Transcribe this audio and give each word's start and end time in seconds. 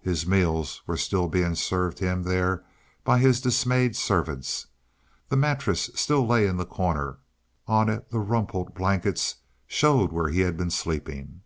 His 0.00 0.26
meals 0.26 0.82
were 0.88 0.96
still 0.96 1.28
being 1.28 1.54
served 1.54 2.00
him 2.00 2.24
there 2.24 2.64
by 3.04 3.20
his 3.20 3.40
dismayed 3.40 3.94
servants. 3.94 4.66
The 5.28 5.36
mattress 5.36 5.88
still 5.94 6.26
lay 6.26 6.48
in 6.48 6.56
the 6.56 6.66
corner; 6.66 7.18
on 7.68 7.88
it 7.88 8.10
the 8.10 8.18
rumpled 8.18 8.74
blankets 8.74 9.36
showed 9.68 10.10
where 10.10 10.30
he 10.30 10.40
had 10.40 10.56
been 10.56 10.72
sleeping. 10.72 11.42